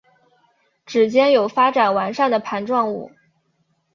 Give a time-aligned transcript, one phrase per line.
[0.83, 3.11] 趾尖有发展完善的盘状物。